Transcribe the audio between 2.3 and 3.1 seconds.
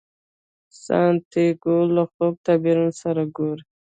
تعبیرونکي